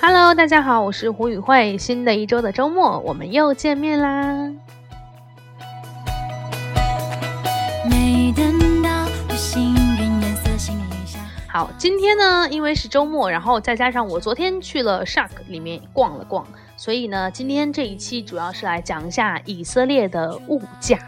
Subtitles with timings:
[0.00, 1.76] Hello，大家好，我是胡宇慧。
[1.76, 4.50] 新的一周的周末，我们又见面啦。
[11.46, 16.46] 好，今天呢，因为是周末，然后再加上我昨天去了 Shark 里面逛了逛，
[16.76, 20.98] 所以呢，今天这一期主要是来讲一下以色列的物价。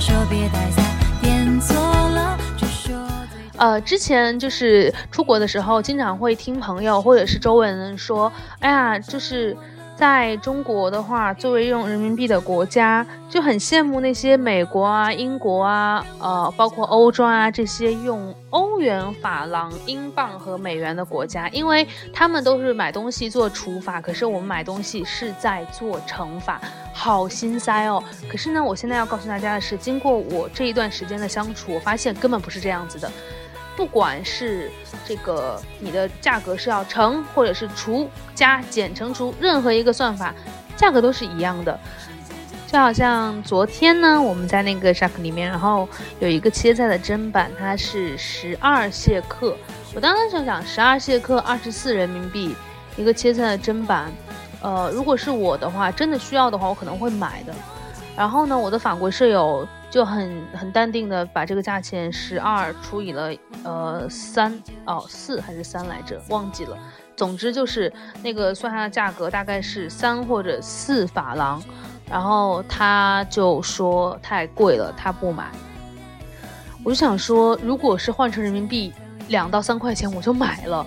[0.00, 0.84] 说别带伞，
[1.22, 2.38] 点错了。
[3.56, 9.56] 呃，之前就是出国的时候，经常会听朋友或者是周围人说，哎呀，就是
[9.96, 26.60] 在中国的话，作为用人民币的国家，就很羡慕那些美国啊、英国啊，呃，包括欧洲啊这些用欧元、法郎、英镑和美元的国家，因为他们都是买东西做除法，可是我们买东西是在做乘法，
[26.92, 28.02] 好心塞哦。
[28.28, 33.10] 可是呢，我现在要告诉大家的是，经过我这一段时间的相处，我发现根本不是这样子的。
[33.76, 34.70] 不管是
[35.04, 40.32] 这个你的价格是要乘或者是除加减乘除，任何一个算法，
[40.76, 41.78] 价格都是一样的。
[42.66, 45.88] 就好像昨天呢，我们在那个 Shark 里面，然后
[46.20, 49.56] 有一个切菜的砧板，它是十二谢克。
[49.94, 52.54] 我当时就想，十二谢克二十四人民币
[52.96, 54.12] 一个切菜的砧板，
[54.60, 57.52] 呃，如果是我的话，真的需要的话，我可能会买的。
[58.16, 59.66] 然后呢，我的法国舍友。
[59.94, 64.52] 就很很淡定的把这个价钱十二除以了呃三
[64.86, 66.76] 哦四还是三来着忘记了，
[67.14, 71.62] 总之就是那个算下的价格大概是三或者四法郎，
[72.10, 75.48] 然后他就说太贵了，他不买。
[76.82, 78.92] 我就想说，如果是换成人民币
[79.28, 80.84] 两到三块钱，我就买了。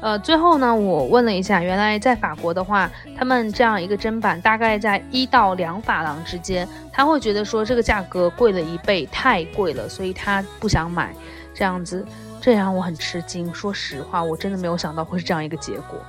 [0.00, 11.14] 呃，最后呢，我问了一下，原来在法国的话，他们这样一个砧板大概在一到两法郎之间，他会觉得说这个价格贵了一倍，太贵了，所以他不想买。
[11.52, 12.02] 这样子，
[12.40, 13.52] 这让我很吃惊。
[13.52, 16.00] 说实话，我真的没有想到会是这样一个结果。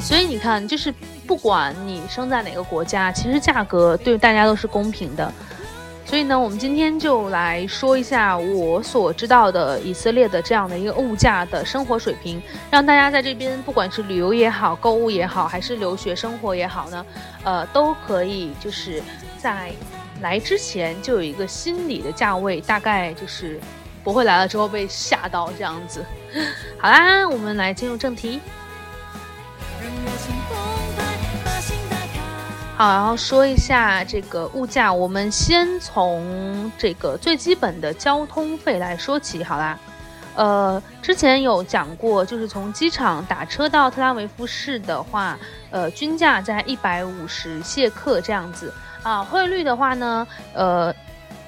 [0.00, 0.94] 所以你看，就是
[1.26, 5.30] 不管你生在哪个国家，其实价格对大家都是公平的。
[6.10, 17.06] 所以呢，我们今天就来说一下我所知道的以色列的这样的一个物价的生活水平，让大家在这边不管是旅游也好、购物也好，还是留学生活也好呢，
[17.44, 19.00] 呃，都可以就是
[19.38, 19.70] 在
[20.20, 23.60] 来之前就有一个心理的价位，大概就是
[24.02, 26.04] 不会来了之后被吓到这样子。
[26.76, 28.40] 好啦，我们来进入正题。
[32.80, 39.78] 好，然后说一下这个物价，我们先从这个最基本的交通费来说起，好啦。
[40.34, 49.22] 呃，之前有讲过，就是从机场打车到特拉维夫市的话，呃，均价在一百五十谢克这样子啊。
[49.22, 50.90] 汇率的话呢，呃，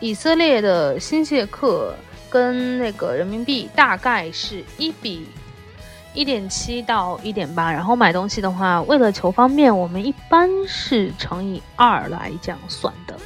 [0.00, 1.94] 以色列的新谢克
[2.28, 5.26] 跟那个人民币大概是一比。
[6.14, 13.16] 一点七到一点八，然后买东西的话，为了求方便，我们一般是乘以二来这样算的。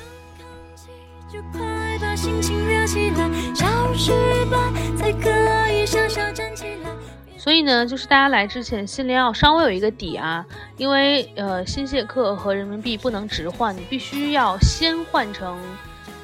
[7.36, 10.44] 所以呢，就是大家来之前心里要稍微有一个底啊，
[10.76, 15.56] 因为呃，新谢克和人民币不能直换，你必须要先换成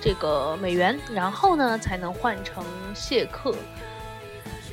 [0.01, 2.65] 这个美元，然后呢才能换成
[2.95, 3.55] 谢克。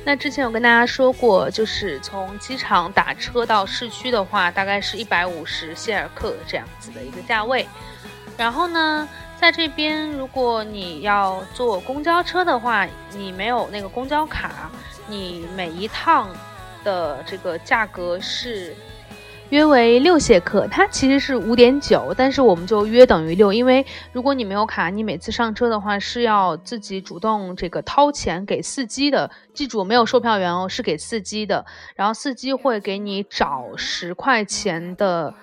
[0.04, 7.68] 那之前有跟大家说过，就是从机场打车到市区的话，大概是一百五十谢尔克这样子的一个价位。
[8.36, 14.70] 然后呢，在这边如果你要坐公交车的话，你没有那个公交卡，
[15.06, 16.28] 你每一趟
[16.82, 18.74] 的这个价格是。
[19.50, 31.66] 约为六谢克，它其实是五点九，但是我们就约等于六，因为如果你没有卡，你每次上车的话是要自己主动这个掏钱给司机的，记住没有售票员哦，是给司机的，
[31.96, 35.34] 然后司机会给你找十块钱的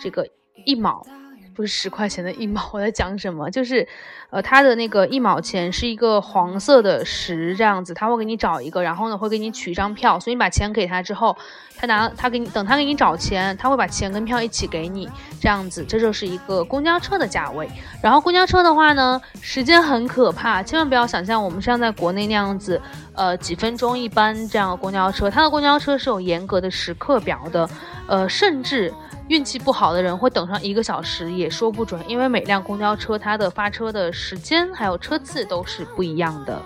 [0.00, 0.28] 这个
[0.64, 1.06] 一毛。
[1.54, 3.50] 不是十块钱的一毛，我在讲什么？
[3.50, 3.86] 就是，
[4.30, 11.36] 呃，他的那个一毛钱是一个黄色的十这样子，他会给你找一个，然后呢会给你取一张票，所以你把钱给他之后，
[11.76, 15.08] 他拿他给你等他给你找钱，他会把钱跟票一起给你，
[15.40, 17.68] 这样子，这就是一个公交车的价位。
[18.02, 22.80] 然后公交车的话呢，时间很可怕，千万不要想象我们像在国内那样子，
[23.14, 27.68] 呃，几分钟一班这样的公交车，它的公交车是有严格的时刻表的，
[28.06, 28.92] 呃，甚至。
[29.32, 36.60] 运气不好的人会等上一个小时，也说不准，因为每辆公交车它的发车的时间还有车次都是不一样的。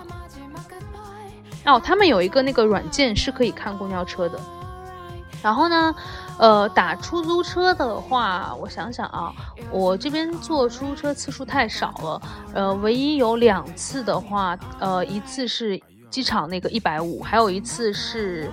[1.63, 4.37] 哦，他们有一个那个软件是可以看公交车的。
[5.41, 5.95] 然后呢，
[6.37, 9.33] 呃，打出租车的话，我想想啊，
[9.71, 12.21] 我这边坐出租车次数太少了，
[12.53, 18.51] 呃，唯一有两次的话，呃，一次是机场那个一百五，还有一次是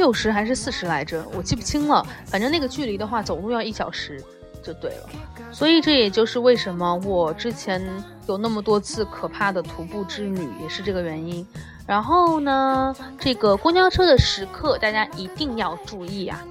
[0.00, 2.02] 六十还是四十来着，我记不清了。
[2.24, 4.18] 反正那个距离的话，走路要一小时
[4.62, 5.10] 就对了。
[5.52, 7.82] 所以这也就是为什么我之前
[8.26, 11.46] 有那么多次可怕的徒步之旅，也是这个原因。
[11.86, 16.42] 然后呢，这个公交车的时刻大家一定要注意啊，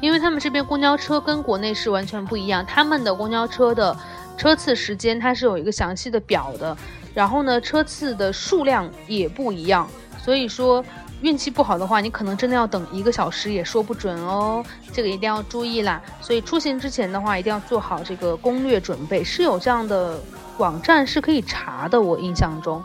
[0.00, 3.96] 因为他们这边公交车跟国内是完全不一样，他们的公交车的
[4.36, 6.76] 车次时间它是有一个详细的表的，
[7.12, 9.88] 然后呢，车次的数量也不一样，
[10.22, 10.84] 所以说
[11.24, 14.62] 运气不好的话，你可能真的要等一个小时也说不准哦，
[14.92, 15.98] 这个一定要注意啦。
[16.20, 20.20] 所以出行之前的话，一定要做好这个攻略准备，是有这样的
[20.58, 22.82] 网站是可以查的，我印象中。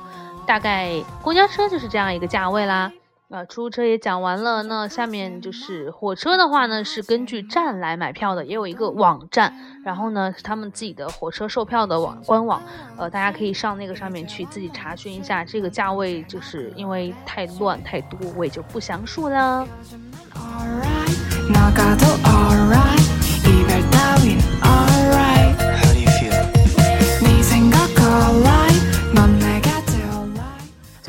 [0.48, 0.90] 大概
[1.22, 2.90] 公交车就是这样一个价位啦，
[3.32, 9.54] 呃，出租车也讲完了，那下面就是火车的话呢，是根据站来买票的，也有一个网站，
[9.86, 12.60] 然后呢是，他们自己的火车售票的网官网，
[12.98, 19.68] 呃，大家可以上那个上面去自己查询一下这个价位，就是因为太乱太多，我也就不详述了。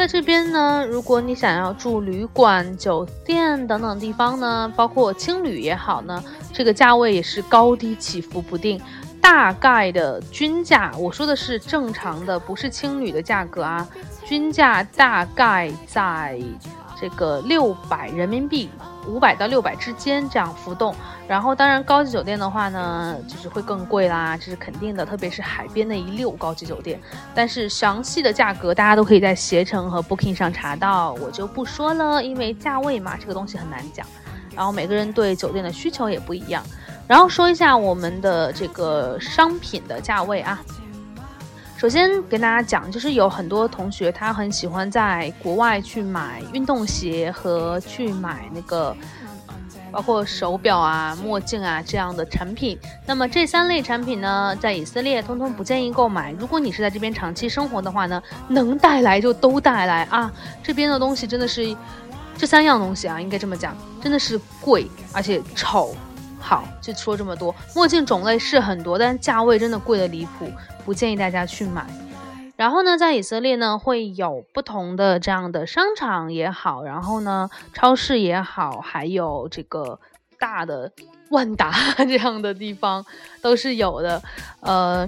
[0.00, 6.25] 在这边呢，如果你想要住旅馆、酒店等等地方呢，包括青旅也好呢，
[6.55, 8.81] 这个价位也是高低起伏不定。
[9.20, 13.87] 大概的均价，我说的是正常的，不是青旅的价格啊。
[14.25, 16.41] 均价大概在
[16.99, 18.70] 这个六百人民币。
[19.06, 20.94] 五百到六百之间这样浮动，
[21.26, 27.00] 然后当然高级酒店的话呢，就是会更贵啦，这是肯定的，特别是海边的一溜高级酒店。
[27.35, 34.06] 但是详细的价格大家都可以在携程和 Booking 上查到，我就不说了，因为价位嘛，这个东西很难讲。
[34.55, 36.62] 然后每个人对酒店的需求也不一样。
[37.06, 40.62] 然后说一下我们的这个商品的价位啊。
[41.81, 48.94] 首先跟大家讲，就是有很多同学他很喜欢在国外去买运动鞋和去买那个，
[49.91, 52.79] 包括手表啊、墨镜啊这样的产品。
[53.06, 56.32] 那么这三类产品呢，在以色列通通不建议购买。
[56.32, 60.31] 如果你是在这边长期生活的话呢，能带来就都带来啊。
[60.62, 61.75] 这边的东西真的是，
[62.37, 65.97] 这三样东西啊，应该这么讲，真的是贵而且丑。
[66.41, 67.55] 好，就说这么多。
[67.75, 70.51] 墨镜种类是很多，但价位真的贵的离谱。
[70.85, 71.87] 不建议大家去买。
[72.57, 79.99] 然后呢，在以色列呢，会有不同的这样的商场也好，然后呢，超市也好，还有这个
[80.39, 80.91] 大的
[81.31, 83.05] 万达 这样的地方
[83.41, 84.21] 都是有的。
[84.61, 85.07] 呃，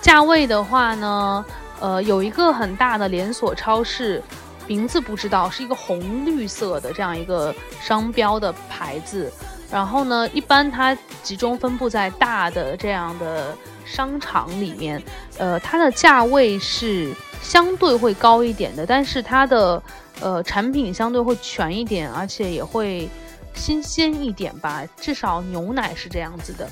[0.00, 1.44] 价位的话呢，
[1.80, 4.22] 呃，有一个很大的连锁超市，
[4.66, 9.30] 名字不知道，是一个红绿色的这样一个商标的牌子。
[9.70, 13.56] 然后呢，一般它集中分布在大的这样的。
[13.90, 15.02] 商场里面，
[15.38, 17.10] 呃，它的价位是
[17.40, 19.82] 相对会高一点的，但是它的
[20.20, 23.08] 呃产品相对会全一点，而且也会
[23.54, 26.68] 新鲜一点吧，至少牛奶是这样子的，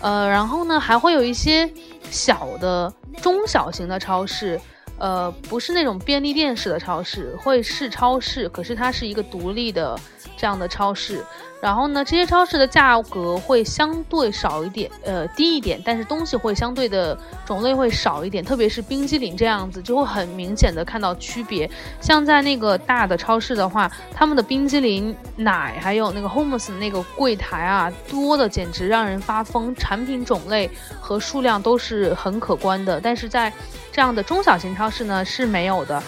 [0.00, 1.68] 呃，然后呢，还会有一些
[2.08, 4.60] 小的中小型的超市，
[4.96, 9.98] 呃，不是那种便利店式的超市，会是超市，可是它是一个独立的
[10.40, 11.22] 这样的超市。
[11.60, 21.70] 然后呢，这些超市的价格会相对少一点，呃，低一点，但是东西会相对的种类会少一点，特别是冰激凌这样子，就会很明显的看到区别。
[22.00, 32.98] 像在那个大的超市的话，他们的冰激凌、奶还有那个 Homes 那个柜台啊，多的简直让人发疯，产品种类和数量都是很可观的。
[32.98, 33.52] 但是在
[33.92, 36.02] 这样的中小型超市呢是没有的。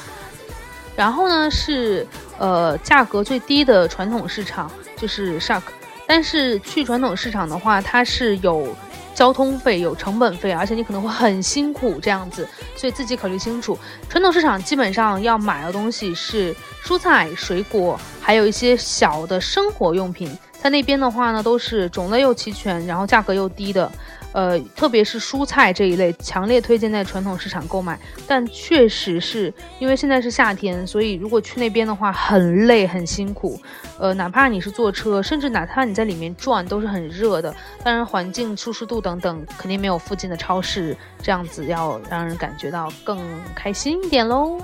[0.97, 2.07] 然后呢是
[2.39, 4.71] 呃价格最低的传统市场。
[4.95, 5.63] 就是 Shark，
[6.07, 8.69] 但是去传统市场的话，它是有
[9.17, 13.77] 交通费、有成本费，而且你可能会很辛苦这样子，所以自己考虑清楚。
[14.09, 23.90] 传统市场基本上要买的东西是蔬菜、水果，还有一些小的生活用品，在那边的话呢，都是种类又齐全，然后价格又低的。
[24.33, 27.99] 呃，特别是蔬菜这一类，强烈推荐在传统市场购买。
[28.26, 33.61] 但确实是因为现在是夏天，所以如果去那边的话，很累很辛苦。
[33.99, 37.54] 呃，哪怕你是坐车，甚至哪怕你在里面转，都是很热的。
[37.85, 43.19] 当然，环境舒适度等等，肯定没有附近的超市这样子，要让人感觉到更
[43.54, 44.59] 开心一点喽。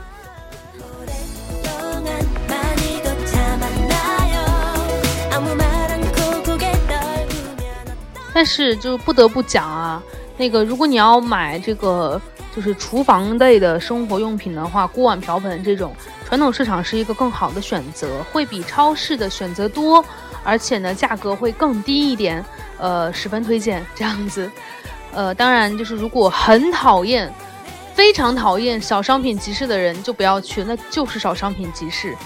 [8.38, 10.00] 但是就不得不讲啊，
[10.36, 12.22] 那个如果你要买这个
[12.54, 15.92] 就是厨房类的生活用品的话，锅碗瓢盆这种
[16.24, 20.04] 传统市场是一个更好的选择，会比超市的选择多，
[20.44, 22.44] 而且呢价格会更低一点，
[22.78, 24.48] 呃，十分推荐这样子。
[25.12, 27.28] 呃，当然就是如果很讨厌，
[27.92, 32.16] 非常讨厌小商品集市的人就不要去，那就是小商品集市。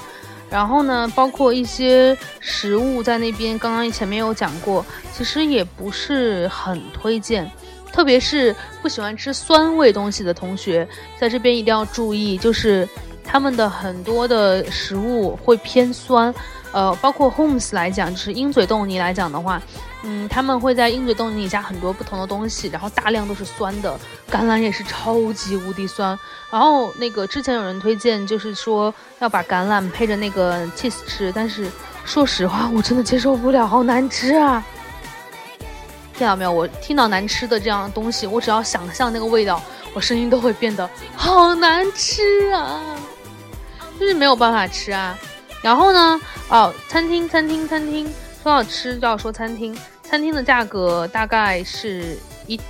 [0.52, 7.50] 然后呢，包括一些食物在那边，刚刚前面有讲过，其实也不是很推荐，
[7.90, 10.87] 特别是不喜欢吃酸味东西的同学，
[11.18, 12.87] 在这边一定要注意，就是
[13.25, 16.32] 他们的很多的食物会偏酸，
[16.72, 19.62] 呃，包括 Homes 来讲，就是鹰嘴豆泥来讲的话。
[20.04, 23.96] 嗯，他们会在鹰嘴豆泥里加很多不同的东西，然后大量都是酸的，
[24.28, 26.18] 橄榄也是超级无敌酸。
[26.50, 31.70] 然后那个之前有人推荐，就是说要把橄榄配着那个 cheese 吃，但是
[32.04, 34.64] 说实话，我真的接受不了，好难吃啊！
[36.18, 36.50] 听到没有？
[36.50, 39.62] 我听到难吃的这样东西，我只要想象那个味道，
[39.94, 42.80] 我声音都会变得好难吃啊，
[44.00, 45.16] 就是没有办法吃啊。
[45.62, 48.07] 然后呢，哦，餐厅，餐厅，餐厅，
[48.42, 49.76] 说到吃就要说餐厅。
[50.02, 52.61] 餐厅的价格大概是一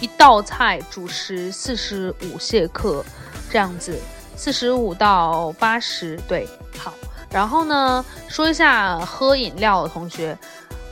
[0.00, 3.02] 一道菜主食四十五谢克
[3.48, 3.96] 这样子，
[4.36, 6.46] 四十五到八十对。
[6.76, 6.92] 好，
[7.30, 10.36] 然后呢，说一下喝饮料的同学，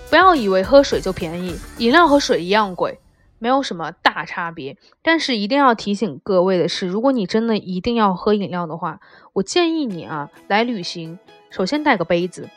[0.08, 3.00] 不要以为喝水就便宜，饮料和水一样贵，
[3.38, 4.76] 没有什么大差别。
[5.02, 9.00] 但是一定要提醒各位的是，如果你真的一定要喝饮料的话，
[9.34, 11.18] 我建议你啊，来旅行
[11.50, 12.48] 首先带个杯子，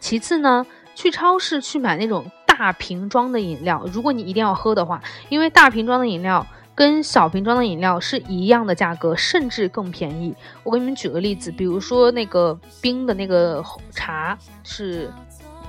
[0.00, 2.24] 其次呢，去超市去买那种。
[2.58, 10.34] 大瓶装的饮料，如果你一定要喝的话，因为大瓶装的饮料跟小瓶装的饮料是一样的价格，甚至更便宜。
[10.64, 15.08] 我给你们举个例子，比如说那个冰的那个茶是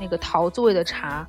[0.02, 1.28] 那个桃子味的茶，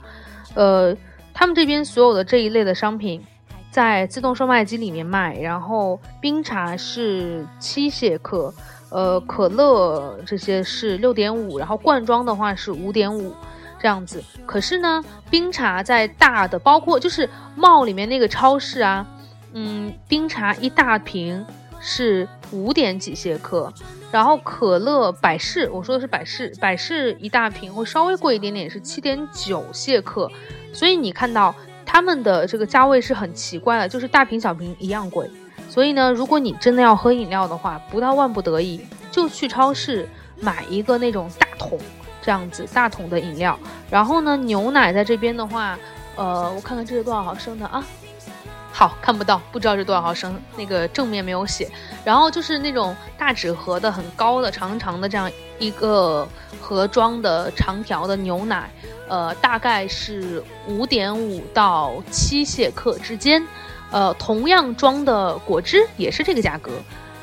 [0.55, 0.97] 呃，
[1.35, 3.23] 他们这边所有的这一类的商品
[3.71, 8.53] 在自动售卖机里面卖，然后冰茶是七谢克，
[8.91, 13.35] 呃，可乐这些是六点五，然后罐装的话是五点五。
[13.83, 19.07] 这样子，可是呢，冰茶在大的，包括就是帽里面那个超市啊，
[19.55, 21.43] 嗯，冰茶一大瓶
[21.81, 23.73] 是五点几谢克，
[24.13, 30.31] 然后可乐百事，我说的是百事，百事一大瓶会稍微贵一点点，是七点九谢克，
[30.75, 31.55] 所以你看到
[31.93, 35.29] 他们的这个价位是很奇怪的，就是大瓶小瓶一样贵，
[35.69, 38.81] 所以呢，如果你真的要喝饮料的话，不到万不得已
[39.11, 41.77] 就去超市买一个那种大桶。
[42.23, 43.59] 这样子大桶的饮料，
[43.91, 45.77] 然后呢，牛奶在这边的话，
[46.17, 47.83] 呃，我看看这是多少毫升的啊？
[48.81, 51.71] 好，看不到，不知道是多少毫升，那个正面没有写。
[52.03, 56.27] 然后就是那种大纸盒的，很高的、长长的这样一个
[56.63, 58.71] 盒装的长条的牛奶，
[59.07, 63.47] 呃，大概是五点五到七谢克之间。
[63.91, 66.73] 呃，同样装的果汁也是这个价格。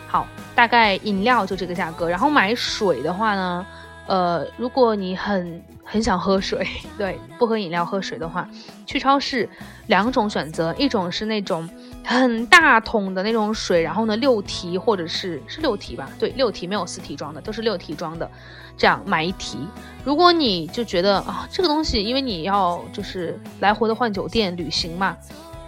[0.05, 2.07] 好，大概饮料就这个价格。
[2.07, 3.65] 然后买水的话呢？
[4.07, 6.65] 呃，如果你很很想喝水，
[6.97, 8.49] 对，不喝饮料喝水的话，
[8.85, 9.47] 去超市
[9.87, 11.69] 两种选择，一种是那种
[12.03, 18.29] 很大桶的那种水，然后呢六提或者是是六提吧，对，六提没有四提装的，都是六提装的，
[18.77, 19.57] 这样买一提。
[20.05, 25.17] 如果你就觉得啊这个东西，因为你要就是来回的换酒店旅行嘛，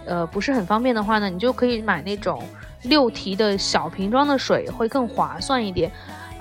[0.06, 2.42] 呃不是很方便的话呢，你就可以买那种
[2.84, 5.92] 六提的小瓶装的水，会更划算一点。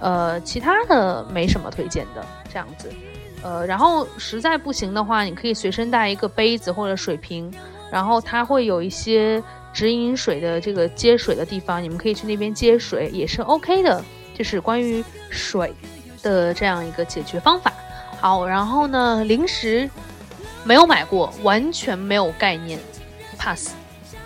[0.02, 2.92] 呃，其他的没什么推荐的，这样子，
[3.42, 7.52] 呃，然后实在不行的话，你可以随身带一个杯子或者水瓶，
[7.92, 14.04] 然后它会有一些直饮水的这个接水的地方，你们可以去那边接水，也是 OK 的。
[14.34, 15.74] 就是关于水
[16.24, 17.74] 的这样一个解决方法。
[18.22, 19.90] 好，然后呢，零食
[20.64, 22.80] 没有买过，完全没有概念
[23.38, 23.74] ，pass。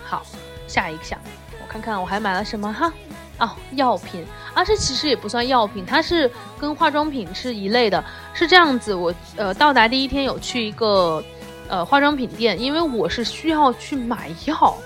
[0.04, 0.24] 好，
[0.68, 1.18] 下一项，
[1.60, 2.92] 我看看我还买了什么哈。
[3.38, 4.24] 哦，药品，
[4.54, 8.02] 啊，这其实也不算药品，它是跟化妆品是一类的。
[8.32, 11.22] 是这样子，我呃到达第一天有去一个
[11.68, 14.76] 呃化妆品店，因为我是需要去买药，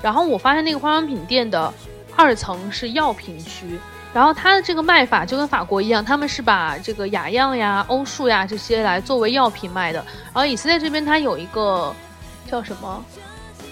[0.00, 1.72] 然后我发现那个化妆品店的
[2.16, 3.78] 二层是药品区，
[4.14, 9.98] 然后它的这个卖法就跟法国一样，他们是把这个雅漾呀、欧舒呀这些来作为药品卖的。
[10.32, 11.94] 然后以色列这边它有一个
[12.50, 13.04] 叫什么？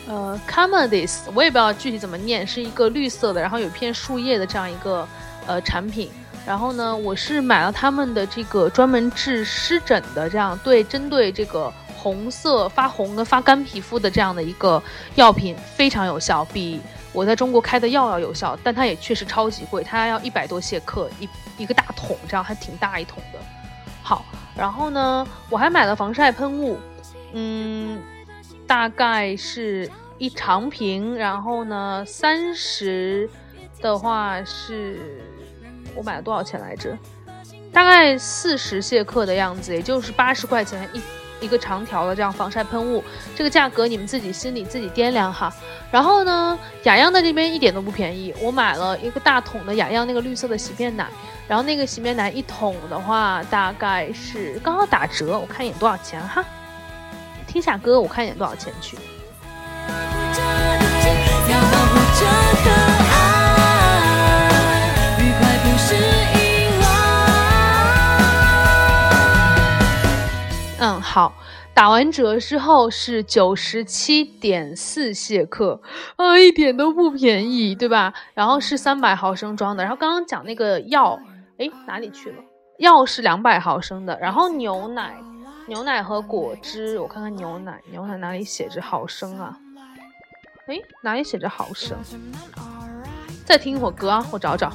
[0.08, 5.06] 呃 c o m e d i s 我也不知道具体怎么念，是一个绿色的，然后有一片树叶的这样一个
[5.46, 6.10] 呃产品。
[6.46, 14.82] 然后呢，我是买了他们的这个专门治湿疹的，这样对针对这个红色发红的发干皮肤的这样的一个
[15.14, 16.80] 药品，非常有效，比
[17.12, 18.58] 我在中国开的药要有效。
[18.64, 23.38] 但它也确实超级贵，它要一百多谢克一一个大桶，这样还挺大一桶的。
[24.02, 24.24] 好，
[24.56, 26.78] 然后呢，我还买了防晒喷雾，
[27.34, 28.00] 嗯。
[28.68, 33.28] 大概是一长瓶，然后呢三十
[33.80, 35.20] 的话是，
[35.96, 36.96] 我买了多少钱来着？
[37.72, 41.00] 大概四十谢克的样子，也就是八十块钱一。
[41.40, 43.00] 一个长条的这样防晒喷雾，
[43.36, 45.54] 这个价格你们自己心里自己掂量哈。
[45.88, 51.06] 然后呢，雅漾的这边一点都不便宜，我买了一个大桶的雅漾那个绿色的洗面奶，
[51.46, 56.44] 然后那个洗面奶一桶的话大概是刚好打折，我看一眼多少钱哈。
[57.48, 58.96] 听下歌，我看一眼多少钱去。
[70.80, 71.32] 嗯，好，
[71.74, 75.80] 打完折之后是九十七点四谢克，
[76.14, 78.14] 啊，一点都不便宜，对吧？
[78.32, 81.18] 然后是三百毫升装的，然后刚刚讲那个药，
[81.58, 82.36] 哎，哪里去了？
[82.78, 85.16] 药是两百毫升的，然后牛奶，
[85.68, 89.54] 牛奶和果汁，我看看牛奶，牛奶哪里写着毫升啊？
[90.66, 91.94] 哎，哪里写着毫升？
[93.44, 94.72] 再听一会儿歌啊，我找找。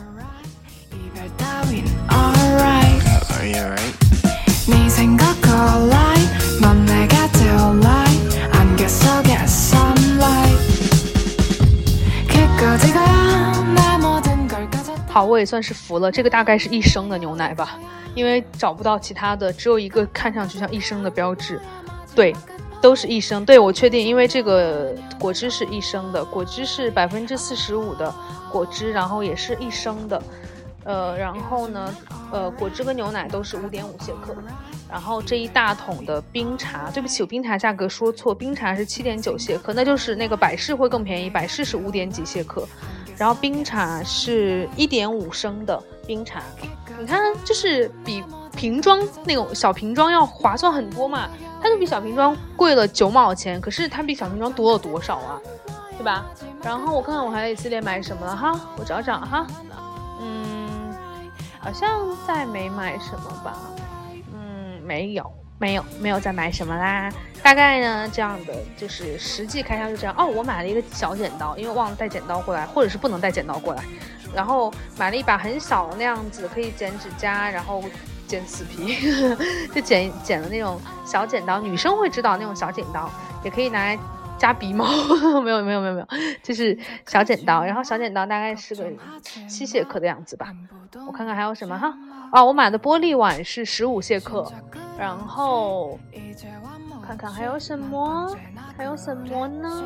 [15.10, 16.12] 好，我也算是服了。
[16.12, 17.80] 这个大概是一升的牛奶吧，
[18.16, 21.60] 因为找不到其他的，只有一个看上去像一升的标志。
[22.16, 22.36] 对，
[22.82, 23.44] 都是一升。
[23.46, 28.14] 对我确定，因为这个果汁是一升的，果汁是百分之四十五的
[28.52, 30.22] 果汁，然后也是一升的。
[30.86, 31.96] 呃，然后呢，
[32.30, 34.36] 呃，果汁跟牛奶都是五点五谢克，
[34.92, 42.68] 然后这一大桶的冰茶，对不起，我冰茶价格说错，冰茶是七点九谢克，那就是那个百事会更便宜，百事是五点几谢克，
[43.18, 46.44] 然后冰茶是一点五升的冰茶，
[47.00, 48.24] 你看，就是比
[48.56, 51.30] 瓶装那种小瓶装要划算很多嘛，
[51.62, 55.40] 它就比小瓶装贵了九毛钱，可是它比小瓶装多了多少啊，
[55.98, 56.26] 对吧？
[56.64, 59.46] 然后我看看我还一系列买什么了哈，我找找哈，
[60.22, 60.64] 嗯。
[61.60, 63.58] 好像再没买什么吧，
[64.34, 67.10] 嗯，没有，没有，没有再买什么啦。
[67.42, 70.14] 大概呢，这样的就是实际开销就这样。
[70.18, 73.82] 哦，我买了一个小剪刀，因为忘了带剪刀过来，或者是不能带剪刀过来。
[74.36, 77.84] 然后买了一把很小的那样子，可以剪指甲，然后
[78.28, 78.98] 剪死皮，
[79.74, 81.60] 就剪剪了那种小剪刀。
[81.60, 83.10] 女生会知道那种小剪刀，
[83.44, 83.98] 也可以拿来。
[84.36, 84.86] 夹鼻毛
[85.42, 86.08] 没有没有没有没有，
[86.42, 88.84] 就是小剪刀，然后小剪刀大概是个
[89.48, 90.52] 七谢克的样子吧。
[91.08, 91.94] 我看看还有什么哈
[92.30, 94.52] 啊，我买的玻璃碗是十五谢克，
[95.00, 95.98] 然后
[97.08, 98.36] 看看还有什么，
[98.76, 99.82] 还有什么呢？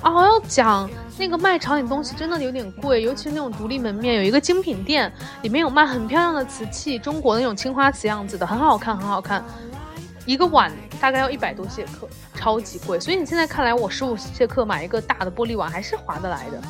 [0.00, 9.44] 啊，我要讲那个卖场里东西真的有点贵，尤其是那种独立门面，有一个精品店，里面有卖很漂亮的瓷器，中国那种青花瓷样子的，很好看很好看。
[10.24, 13.00] 一个碗大概要一百多谢克，超级贵。
[13.00, 16.62] 所以你现在看来，我十五谢克买一个大的玻璃碗还是划得来的。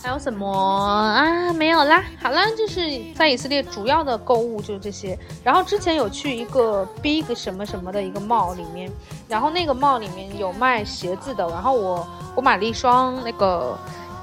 [0.00, 1.52] 还有什么啊？
[1.52, 2.04] 没有啦。
[2.22, 2.80] 好啦，就是
[3.14, 5.18] 在以色列主要的购物就是这些。
[5.42, 8.90] 然后之前有去一个 Big 什么什么的一个 mall 里面，
[9.28, 11.46] 然后那个 mall 里面有卖鞋子的。
[11.48, 12.06] 然后我
[12.36, 13.76] 我买了一双那个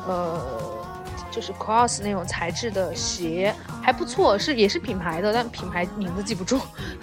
[0.08, 0.42] 呃，
[1.30, 6.60] 就是 Cross 那种材质的鞋，还不错，是也是品牌的，但品牌名字记不住。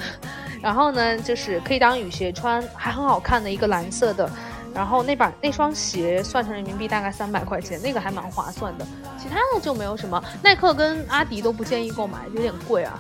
[0.63, 4.31] 然后呢，就是可以当雨鞋穿，还很好看的一个蓝色的。
[4.75, 8.87] 然后那把那双鞋算成人民币大概三百块钱，那个还蛮划算的。
[9.19, 12.99] 其他的就没有什么，耐克跟阿迪都不建议购买，有点贵啊。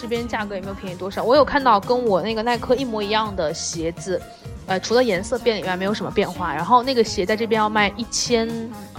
[0.00, 1.22] 这边价格也没有便宜多少。
[1.22, 4.20] 我有看到跟我那个耐克一模一样的鞋子，
[4.66, 6.54] 呃，除了颜色变以外，没有什么变化。
[6.54, 8.48] 然后那个鞋在这边要卖一千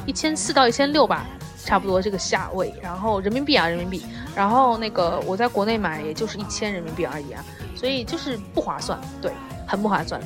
[0.06, 1.26] 一千四到一千六吧。
[1.66, 7.46] 差不多这个价位，然后人民币啊，人民币，然后那个我在国内买也就是一千人民币而已啊，
[7.76, 9.32] 所以就是不划算，对，
[9.68, 10.20] 很不划算。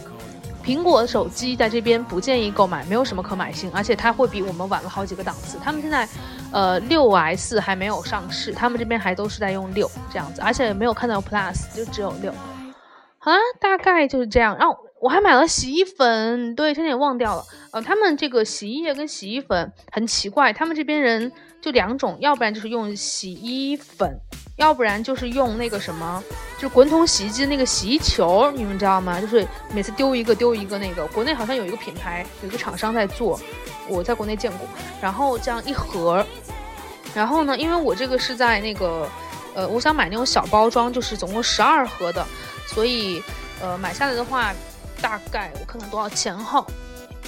[0.64, 5.58] 苹果手机在这边不建议购买，没有什么可买性，而且它会比我们晚了好几个档次。
[5.62, 6.08] 他们现在，
[6.54, 12.32] 呃，六 S 还没有上市，他们这边还都是在用六这样子，而且没有看到 Plus，就只有六。
[13.20, 14.56] 好啦，大概就是这样。
[14.58, 17.44] 然后我还买了洗衣粉，对，差点忘掉了。
[17.72, 21.32] 呃，他们这个洗衣液跟洗衣粉很奇怪，他们这边人
[21.64, 24.20] 就两种，要不然就是用洗衣粉，
[24.58, 26.22] 要不然就是用那个什么，
[26.58, 29.22] 就是滚筒洗衣机那个洗衣球，你们知道吗？
[29.22, 31.08] 就是每次丢一个丢一个那个。
[31.08, 33.40] 国内好像有一个品牌，有一个厂商在做，
[33.88, 34.68] 我在国内见过。
[35.02, 36.26] 然后这样一盒，
[37.16, 39.10] 然后呢，因为我这个是在那个，
[39.56, 42.26] 呃，我想买那种小包装，就是总共十二盒的。
[42.68, 43.24] 所以，
[43.62, 44.54] 呃，买下来的话，
[45.02, 46.66] 大概我看看多少钱哈，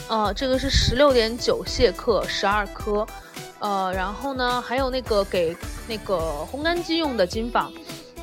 [0.10, 3.08] 呃，这个是十六点九谢克，十二颗，
[3.66, 7.74] 呃，然后呢，还有那个给那个烘干机用的金纺，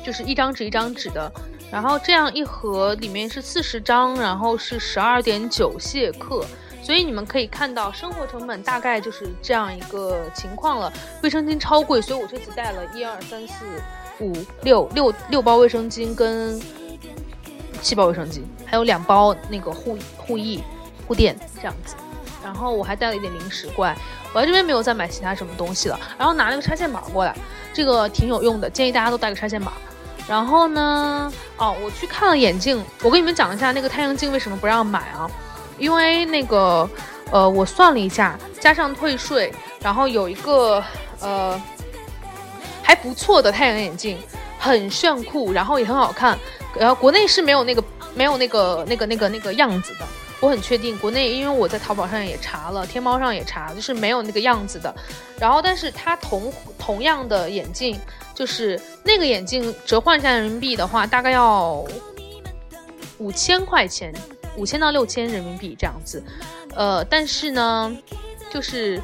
[0.01, 1.29] 就是一张纸一张纸的，
[1.69, 6.45] 然后这样一盒里面是四十张，然后是十二点九谢克，
[6.81, 10.89] 所以你们可以看到生活成本大概就是这样一个情况了。
[11.21, 13.65] 卫生巾超贵，所以我这次带了一二三四
[14.21, 16.57] 五六六六包卫生巾跟
[17.81, 20.63] 七包卫生巾，还有两包那个护护翼
[21.05, 21.95] 护垫这样子。
[22.43, 23.95] 然后我还带了一点零食过来，
[24.33, 25.99] 我在这边没有再买其他什么东西了。
[26.17, 27.33] 然后拿了个插线板过来，
[27.73, 29.73] 这个挺有用的，建议大家都带个插线板。
[30.27, 35.29] 然后呢，哦，我去看了眼镜，我跟你们讲一下那个太阳镜为什么不让买啊？
[35.77, 36.89] 因为那个，
[37.31, 40.81] 呃，我算了一下，加上退税，然后有一个
[41.19, 41.61] 呃
[42.81, 44.17] 还不错的太阳眼镜，
[44.59, 46.37] 很炫酷，然后也很好看。
[46.75, 47.83] 然后国内是没有那个
[48.15, 50.05] 没有那个那个那个那个样子的。
[50.43, 54.93] 我很确定，国内因为我在淘宝上也查了，天猫上也查，就是没有那个样子的。
[55.39, 57.97] 然后，但是它同同样的眼镜，
[58.35, 61.85] 就是那个眼镜折换下人民币的话，大概要
[63.19, 64.13] 五千块钱，
[64.57, 66.21] 五千到六千人民币这样子。
[66.75, 67.97] 呃，但是呢，
[68.51, 69.01] 就是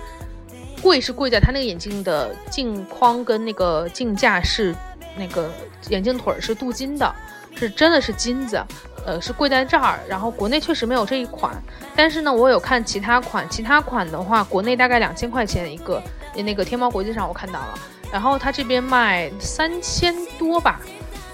[0.82, 4.76] 贵是贵在它那个眼镜的镜框跟那个镜架是
[5.18, 5.50] 那个
[5.88, 7.16] 眼镜腿是镀金的，
[7.56, 8.62] 是真的是金子。
[9.06, 11.56] 呃，是贵在这儿，然后国内确实没有这一款，
[11.96, 16.02] 但是呢，我有看其他款，其他款的话，国内大概两千块钱一个，
[16.36, 17.80] 那个天猫国际上我看到了，
[18.12, 20.80] 然后它这边卖三千多吧，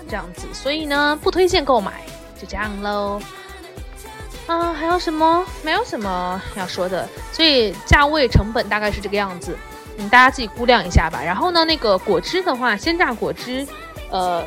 [0.07, 1.93] 这样子，所以呢，不推荐购买，
[2.39, 3.19] 就这样喽。
[4.47, 5.43] 啊，还有什么？
[5.63, 9.57] 没有什么要说的，所以价位成本大概是这个样子，
[9.97, 11.21] 嗯，大家自己估量一下吧。
[11.23, 13.65] 然后呢，那个果汁的话，鲜榨果汁，
[14.11, 14.43] 呃。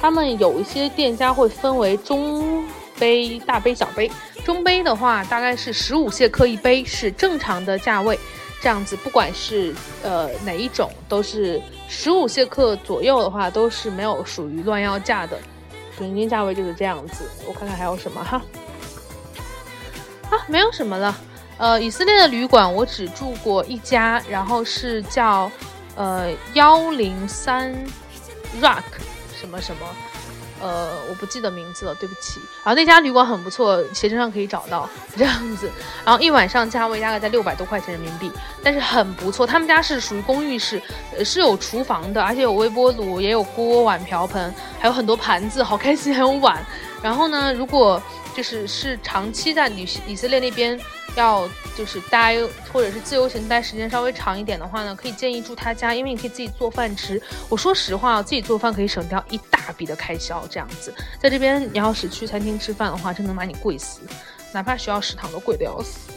[0.00, 2.64] 他们有一些店家会分为中
[2.98, 4.10] 杯、大杯、小杯。
[4.44, 8.18] 中杯的话，大概是十五谢克一杯，是正常的价位。
[8.62, 15.38] 这样子，不管是呃哪一种，都是十五谢克左右的话，都是没有属于乱要价的。
[15.98, 17.24] 平均价位就是这样子。
[17.46, 18.40] 我看看还有什么哈？
[20.30, 21.14] 啊，没有什么了。
[21.58, 25.50] 呃，以色列的旅馆我只住过一家，然后是叫
[25.94, 27.74] 呃幺零三
[28.62, 28.82] Rock。
[29.40, 29.86] 什么什么，
[30.60, 32.38] 呃，我不记得名字了，对不起。
[32.62, 35.70] 然后那家旅馆很不错，携程上可以找到这样子。
[36.04, 38.30] 然后一晚上价位大概在六百多块钱人民币，
[38.62, 39.46] 但是很不错。
[39.46, 40.80] 他们家是属于公寓式，
[41.16, 46.62] 呃是有厨房的，而且有微波炉，也有锅碗瓢盆，还有很多盘子，好开心，还有碗。
[47.02, 48.02] 然后呢，如果
[48.36, 50.78] 就是是长期在以以色列那边。
[51.16, 51.42] 要
[51.80, 52.36] 就是待
[52.70, 57.18] 或者是自由行待时间稍微长一点的话呢，可以建议住他家，因为你可以自己做饭吃。
[57.48, 60.46] 我说实话，自己做饭可以省掉一大笔的开销。
[60.50, 64.02] 这样子，在这边你要是去餐厅吃饭的话，真能把你贵死，
[64.52, 66.10] 哪怕学校食堂都贵的要死。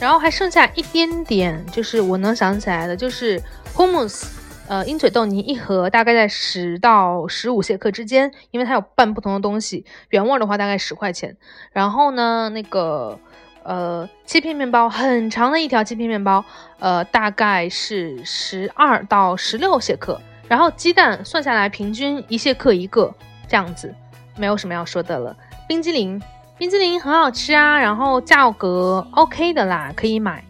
[0.00, 3.40] 然后还剩下一点点，就是我能想起来的，就是
[3.72, 4.24] hummus，
[4.66, 9.86] 呃，鹰嘴豆泥一盒大概在十到十五谢克之间，因为它有拌不同的东西。
[10.08, 11.36] 原味的话大概十块钱。
[11.70, 13.16] 然后呢，那个。
[13.64, 16.44] 呃，切片面包很长的一条切片面包，
[16.78, 20.20] 呃，大概是十二到十六谢克。
[20.46, 23.12] 然后鸡蛋算下来平均一谢克一个，
[23.48, 23.92] 这样子，
[24.36, 25.34] 没有什么要说的了。
[25.66, 26.20] 冰激凌，
[26.58, 30.44] 冰激凌很好吃啊，然后价格 OK 的啦，可以买。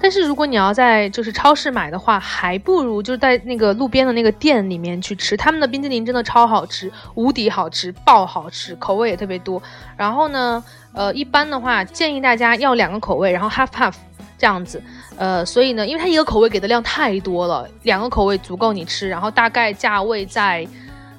[0.00, 9.62] 但是如果你要在就是超市买的话，还不如就是在那个路边的那个店里面去吃，他们的冰激凌真的超好吃，无敌好吃，爆好吃，口味也特别多。
[9.96, 10.62] 然后呢？
[10.94, 13.94] 呃，一般的话建议大家要两个口味，然后 half half
[14.36, 14.82] 这样子。
[15.16, 19.08] 呃，所以呢，因为它一个口味给的量太多了，两个口味足够你吃。
[19.08, 20.66] 然后大概价位在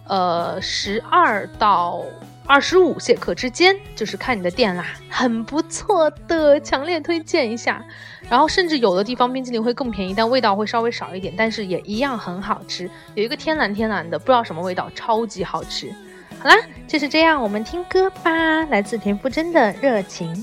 [0.05, 2.01] 呃十二到
[2.49, 7.85] 二十五谢客之间，就是看你的店啦，很不错的，强烈推荐一下。
[8.27, 12.89] 然后甚至有的地方冰淇淋会更便宜，但味道会稍微少一点，但是也一样很好吃。
[13.13, 15.93] 有一个天蓝天蓝的，不知道什么味道，超级好吃。
[16.39, 16.55] 好啦，
[16.87, 18.65] 就是这样，我们听歌吧。
[18.65, 20.35] 来自田馥甄的《热情》。